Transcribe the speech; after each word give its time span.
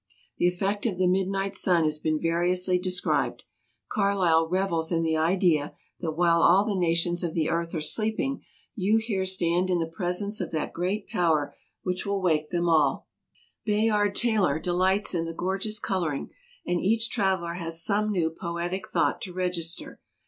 The 0.39 0.47
effect 0.47 0.87
of 0.87 0.97
the 0.97 1.05
midnight 1.07 1.55
sun 1.55 1.83
has 1.83 1.99
been 1.99 2.19
variously 2.19 2.79
de 2.79 2.89
scribed. 2.89 3.43
Carlyle 3.91 4.49
revels 4.49 4.91
in 4.91 5.03
the 5.03 5.15
idea 5.15 5.75
that 5.99 6.13
while 6.17 6.41
all 6.41 6.65
the 6.65 6.75
nations 6.75 7.23
of 7.23 7.35
the 7.35 7.51
earth 7.51 7.75
are 7.75 7.81
sleeping, 7.81 8.41
you 8.73 8.97
here 8.97 9.27
stand 9.27 9.69
in 9.69 9.77
the 9.77 9.85
presence 9.85 10.41
of 10.41 10.51
EUROPE 10.53 10.73
225 10.73 10.73
that 10.73 10.75
great 10.75 11.07
power 11.07 11.55
which 11.83 12.07
will 12.07 12.19
wake 12.19 12.49
them 12.49 12.67
all; 12.67 13.05
Bayard 13.63 14.15
Taylor 14.15 14.57
delights 14.57 15.13
in 15.13 15.25
the 15.25 15.35
gorgeous 15.35 15.77
coloring; 15.77 16.31
and 16.65 16.81
each 16.81 17.11
traveler 17.11 17.53
has 17.53 17.85
some 17.85 18.11
new 18.11 18.31
poetic 18.31 18.89
thought 18.89 19.21
to 19.21 19.33
register. 19.33 19.99